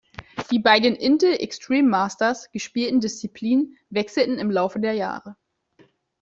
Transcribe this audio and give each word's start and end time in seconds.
Die 0.49 0.57
bei 0.57 0.79
den 0.79 0.95
"Intel 0.95 1.33
Extreme 1.39 1.87
Masters" 1.87 2.49
gespielten 2.49 3.01
Disziplinen 3.01 3.77
wechselten 3.91 4.39
im 4.39 4.49
Laufe 4.49 4.79
der 4.79 4.93
Jahre. 4.93 5.35